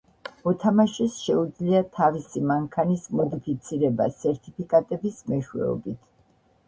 [0.45, 6.03] მოთამაშეს შეუძლია თავისი მანქანის მოდიფიცირება სერტიფიკატების მეშვეობით.